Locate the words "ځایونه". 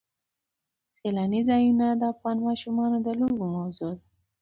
1.49-1.87